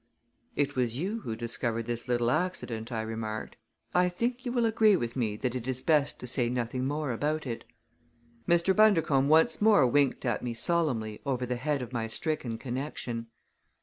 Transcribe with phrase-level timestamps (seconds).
[0.55, 3.55] "It was you who discovered this little accident," I remarked.
[3.93, 7.11] "I think you will agree with me that it is best to say nothing more
[7.11, 7.65] about it."
[8.47, 8.75] Mr.
[8.75, 13.27] Bundercombe once more winked at me solemnly over the head of my stricken connection.